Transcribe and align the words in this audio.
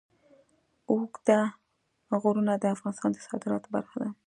اوږده 0.91 1.39
غرونه 2.21 2.53
د 2.57 2.65
افغانستان 2.75 3.09
د 3.13 3.17
صادراتو 3.27 3.69
برخه 3.75 3.97
ده. 4.03 4.09